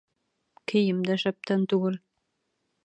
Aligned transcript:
Кейем 0.71 1.03
дә 1.11 1.19
шәптән 1.25 1.69
түгел. 1.75 2.03